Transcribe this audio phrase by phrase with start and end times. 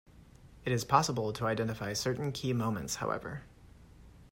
[0.65, 3.43] It is possible to identify certain key moments, however.